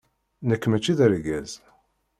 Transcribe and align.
Nekk 0.47 0.63
mačči 0.67 0.93
d 0.97 0.99
argaz! 1.05 1.51